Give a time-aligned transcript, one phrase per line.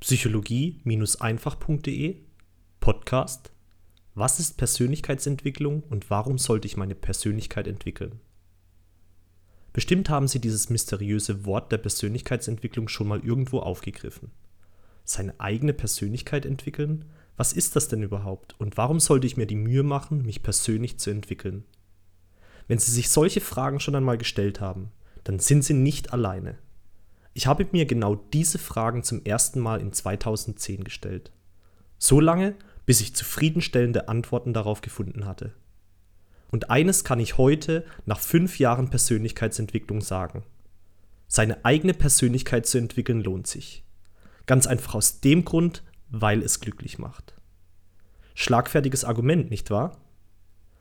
[0.00, 2.16] psychologie-einfach.de
[2.80, 3.52] Podcast
[4.14, 8.18] Was ist Persönlichkeitsentwicklung und warum sollte ich meine Persönlichkeit entwickeln?
[9.74, 14.30] Bestimmt haben Sie dieses mysteriöse Wort der Persönlichkeitsentwicklung schon mal irgendwo aufgegriffen.
[15.04, 17.04] Seine eigene Persönlichkeit entwickeln?
[17.36, 20.98] Was ist das denn überhaupt und warum sollte ich mir die Mühe machen, mich persönlich
[20.98, 21.64] zu entwickeln?
[22.68, 24.92] Wenn Sie sich solche Fragen schon einmal gestellt haben,
[25.24, 26.56] dann sind Sie nicht alleine.
[27.32, 31.30] Ich habe mir genau diese Fragen zum ersten Mal in 2010 gestellt.
[31.98, 35.52] So lange, bis ich zufriedenstellende Antworten darauf gefunden hatte.
[36.50, 40.42] Und eines kann ich heute, nach fünf Jahren Persönlichkeitsentwicklung, sagen.
[41.28, 43.84] Seine eigene Persönlichkeit zu entwickeln lohnt sich.
[44.46, 47.34] Ganz einfach aus dem Grund, weil es glücklich macht.
[48.34, 49.96] Schlagfertiges Argument, nicht wahr?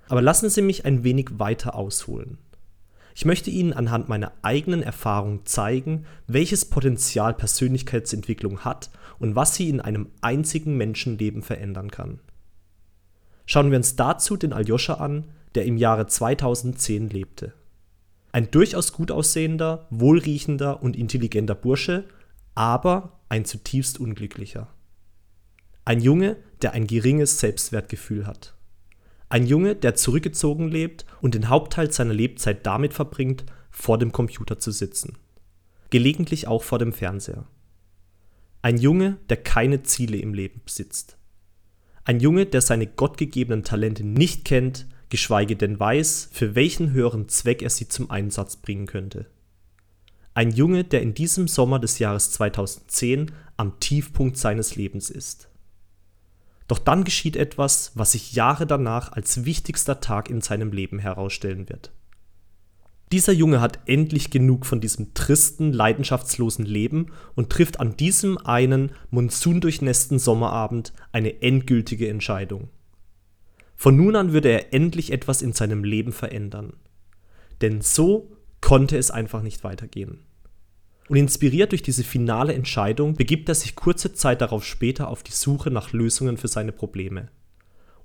[0.08, 2.40] Aber lassen Sie mich ein wenig weiter ausholen.
[3.20, 9.68] Ich möchte Ihnen anhand meiner eigenen Erfahrung zeigen, welches Potenzial Persönlichkeitsentwicklung hat und was sie
[9.68, 12.22] in einem einzigen Menschenleben verändern kann.
[13.46, 17.52] Schauen wir uns dazu den Aljoscha an, der im Jahre 2010 lebte.
[18.32, 22.06] Ein durchaus gut aussehender, wohlriechender und intelligenter Bursche,
[22.56, 24.70] aber ein zutiefst unglücklicher.
[25.84, 28.54] Ein Junge, der ein geringes Selbstwertgefühl hat.
[29.30, 34.58] Ein Junge, der zurückgezogen lebt und den Hauptteil seiner Lebzeit damit verbringt, vor dem Computer
[34.58, 35.18] zu sitzen.
[35.92, 37.46] Gelegentlich auch vor dem Fernseher.
[38.64, 41.18] Ein Junge, der keine Ziele im Leben besitzt.
[42.04, 47.62] Ein Junge, der seine gottgegebenen Talente nicht kennt, geschweige denn weiß, für welchen höheren Zweck
[47.62, 49.28] er sie zum Einsatz bringen könnte.
[50.34, 55.50] Ein Junge, der in diesem Sommer des Jahres 2010 am Tiefpunkt seines Lebens ist.
[56.70, 61.68] Doch dann geschieht etwas, was sich Jahre danach als wichtigster Tag in seinem Leben herausstellen
[61.68, 61.92] wird.
[63.12, 68.92] Dieser Junge hat endlich genug von diesem tristen, leidenschaftslosen Leben und trifft an diesem einen
[69.10, 72.70] monsundurchnässten Sommerabend eine endgültige Entscheidung.
[73.76, 76.74] Von nun an würde er endlich etwas in seinem Leben verändern.
[77.62, 80.20] Denn so konnte es einfach nicht weitergehen.
[81.10, 85.32] Und inspiriert durch diese finale Entscheidung begibt er sich kurze Zeit darauf später auf die
[85.32, 87.30] Suche nach Lösungen für seine Probleme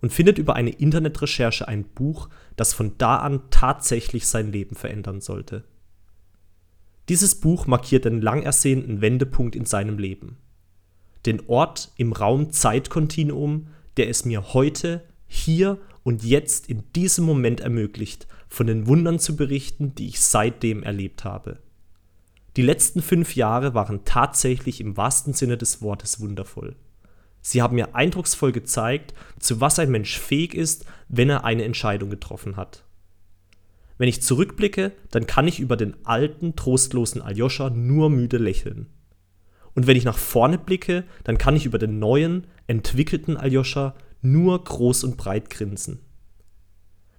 [0.00, 5.20] und findet über eine Internetrecherche ein Buch, das von da an tatsächlich sein Leben verändern
[5.20, 5.64] sollte.
[7.08, 10.36] Dieses Buch markiert den lang ersehnten Wendepunkt in seinem Leben.
[11.26, 18.26] Den Ort im Raum-Zeit-Kontinuum, der es mir heute, hier und jetzt in diesem Moment ermöglicht,
[18.48, 21.60] von den Wundern zu berichten, die ich seitdem erlebt habe.
[22.56, 26.76] Die letzten fünf Jahre waren tatsächlich im wahrsten Sinne des Wortes wundervoll.
[27.40, 32.10] Sie haben mir eindrucksvoll gezeigt, zu was ein Mensch fähig ist, wenn er eine Entscheidung
[32.10, 32.84] getroffen hat.
[33.98, 38.86] Wenn ich zurückblicke, dann kann ich über den alten, trostlosen Aljoscha nur müde lächeln.
[39.74, 44.62] Und wenn ich nach vorne blicke, dann kann ich über den neuen, entwickelten Aljoscha nur
[44.62, 46.00] groß und breit grinsen.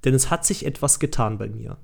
[0.06, 1.78] Denn es hat sich etwas getan bei mir.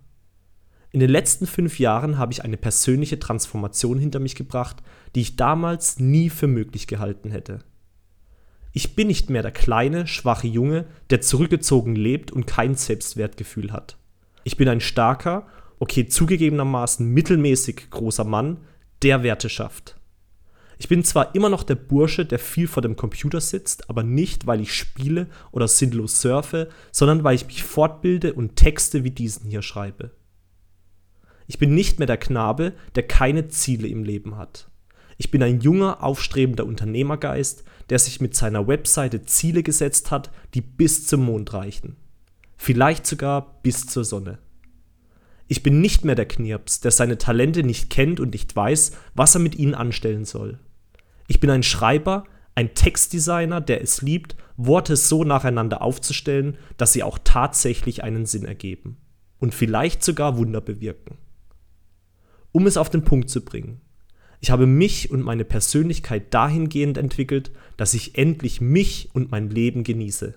[0.94, 4.78] In den letzten fünf Jahren habe ich eine persönliche Transformation hinter mich gebracht,
[5.16, 7.60] die ich damals nie für möglich gehalten hätte.
[8.74, 13.98] Ich bin nicht mehr der kleine, schwache Junge, der zurückgezogen lebt und kein Selbstwertgefühl hat.
[14.44, 15.48] Ich bin ein starker,
[15.80, 18.58] okay zugegebenermaßen mittelmäßig großer Mann,
[19.02, 19.98] der Werte schafft.
[20.78, 24.48] Ich bin zwar immer noch der Bursche, der viel vor dem Computer sitzt, aber nicht,
[24.48, 29.50] weil ich spiele oder sinnlos surfe, sondern weil ich mich fortbilde und Texte wie diesen
[29.50, 30.12] hier schreibe.
[31.52, 34.70] Ich bin nicht mehr der Knabe, der keine Ziele im Leben hat.
[35.18, 40.62] Ich bin ein junger, aufstrebender Unternehmergeist, der sich mit seiner Webseite Ziele gesetzt hat, die
[40.62, 41.98] bis zum Mond reichen.
[42.56, 44.38] Vielleicht sogar bis zur Sonne.
[45.50, 49.36] Ich bin nicht mehr der Knirps, der seine Talente nicht kennt und nicht weiß, was
[49.36, 50.58] er mit ihnen anstellen soll.
[51.28, 52.24] Ich bin ein Schreiber,
[52.56, 58.46] ein Textdesigner, der es liebt, Worte so nacheinander aufzustellen, dass sie auch tatsächlich einen Sinn
[58.46, 58.96] ergeben
[59.40, 61.18] und vielleicht sogar Wunder bewirken.
[62.52, 63.82] Um es auf den Punkt zu bringen.
[64.40, 69.84] Ich habe mich und meine Persönlichkeit dahingehend entwickelt, dass ich endlich mich und mein Leben
[69.84, 70.34] genieße.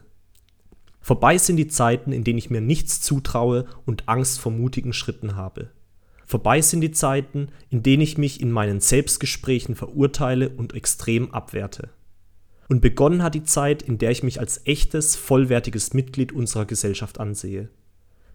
[1.00, 5.37] Vorbei sind die Zeiten, in denen ich mir nichts zutraue und Angst vor mutigen Schritten
[5.37, 5.70] habe.
[6.26, 11.90] Vorbei sind die Zeiten, in denen ich mich in meinen Selbstgesprächen verurteile und extrem abwerte.
[12.69, 17.20] Und begonnen hat die Zeit, in der ich mich als echtes, vollwertiges Mitglied unserer Gesellschaft
[17.20, 17.69] ansehe.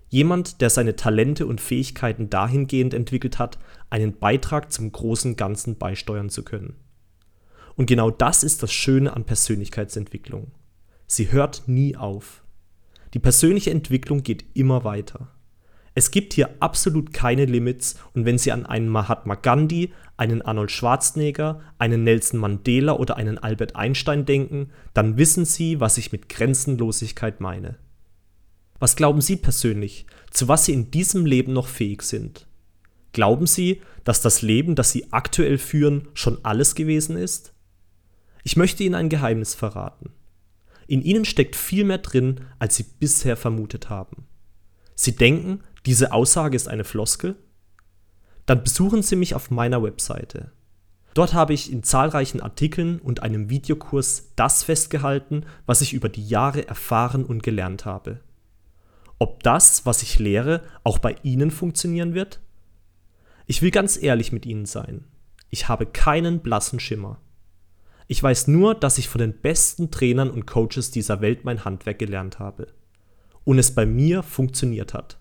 [0.10, 3.60] Jemand, der seine Talente und Fähigkeiten dahingehend entwickelt hat,
[3.90, 6.76] einen Beitrag zum großen Ganzen beisteuern zu können.
[7.76, 10.52] Und genau das ist das Schöne an Persönlichkeitsentwicklung.
[11.08, 12.44] Sie hört nie auf.
[13.14, 15.30] Die persönliche Entwicklung geht immer weiter.
[15.96, 20.72] Es gibt hier absolut keine Limits und wenn Sie an einen Mahatma Gandhi, einen Arnold
[20.72, 26.30] Schwarzenegger, einen Nelson Mandela oder einen Albert Einstein denken, dann wissen Sie, was ich mit
[26.30, 27.78] Grenzenlosigkeit meine.
[28.80, 32.48] Was glauben Sie persönlich, zu was Sie in diesem Leben noch fähig sind?
[33.12, 37.54] Glauben Sie, dass das Leben, das Sie aktuell führen, schon alles gewesen ist?
[38.44, 40.12] Ich möchte Ihnen ein Geheimnis verraten.
[40.88, 44.26] In Ihnen steckt viel mehr drin, als Sie bisher vermutet haben.
[44.96, 47.36] Sie denken, diese Aussage ist eine Floskel?
[48.46, 50.52] Dann besuchen Sie mich auf meiner Webseite.
[51.14, 56.28] Dort habe ich in zahlreichen Artikeln und einem Videokurs das festgehalten, was ich über die
[56.28, 58.22] Jahre erfahren und gelernt habe.
[59.20, 62.40] Ob das, was ich lehre, auch bei Ihnen funktionieren wird?
[63.46, 65.04] Ich will ganz ehrlich mit Ihnen sein.
[65.50, 67.20] Ich habe keinen blassen Schimmer.
[68.08, 72.00] Ich weiß nur, dass ich von den besten Trainern und Coaches dieser Welt mein Handwerk
[72.00, 72.68] gelernt habe.
[73.44, 75.20] Und es bei mir funktioniert hat.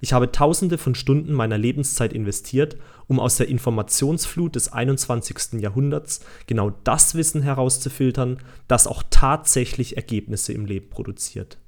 [0.00, 2.76] Ich habe tausende von Stunden meiner Lebenszeit investiert,
[3.06, 5.60] um aus der Informationsflut des 21.
[5.60, 11.58] Jahrhunderts genau das Wissen herauszufiltern, das auch tatsächlich Ergebnisse im Leben produziert.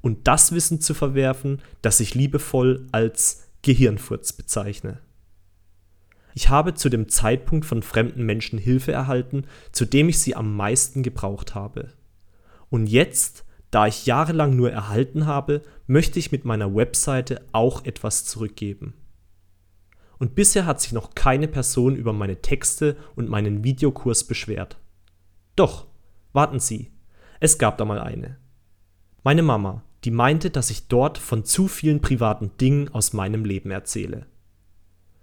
[0.00, 5.00] Und das Wissen zu verwerfen, das ich liebevoll als Gehirnfurz bezeichne.
[6.34, 10.54] Ich habe zu dem Zeitpunkt von fremden Menschen Hilfe erhalten, zu dem ich sie am
[10.54, 11.92] meisten gebraucht habe.
[12.68, 18.24] Und jetzt da ich jahrelang nur erhalten habe, möchte ich mit meiner Webseite auch etwas
[18.24, 18.94] zurückgeben.
[20.18, 24.78] Und bisher hat sich noch keine Person über meine Texte und meinen Videokurs beschwert.
[25.56, 25.86] Doch,
[26.32, 26.90] warten Sie,
[27.38, 28.38] es gab da mal eine.
[29.26, 33.72] Meine Mama, die meinte, dass ich dort von zu vielen privaten Dingen aus meinem Leben
[33.72, 34.26] erzähle.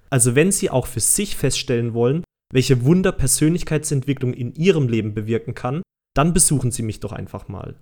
[0.09, 5.55] Also wenn Sie auch für sich feststellen wollen, welche Wunder Persönlichkeitsentwicklung in Ihrem Leben bewirken
[5.55, 5.83] kann,
[6.17, 7.79] dann besuchen Sie mich doch einfach mal.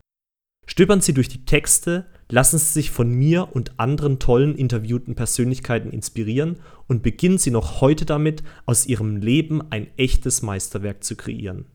[0.67, 5.89] Stöbern Sie durch die Texte, lassen Sie sich von mir und anderen tollen interviewten Persönlichkeiten
[5.89, 11.65] inspirieren und beginnen Sie noch heute damit, aus Ihrem Leben ein echtes Meisterwerk zu kreieren.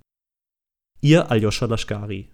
[1.00, 2.28] Ihr Aljoscha Lashkari